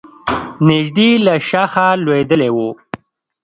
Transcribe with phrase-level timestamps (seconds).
[0.67, 2.57] نژدې له شاخه لوېدلی و.